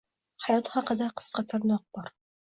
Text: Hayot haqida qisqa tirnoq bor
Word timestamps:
Hayot 0.45 0.71
haqida 0.77 1.09
qisqa 1.21 1.45
tirnoq 1.53 1.87
bor 1.99 2.11